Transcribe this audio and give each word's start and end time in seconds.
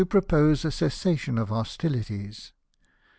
249 0.03 0.09
propose 0.19 0.65
a 0.65 0.71
cessation 0.71 1.37
of 1.37 1.49
hostilities. 1.49 2.53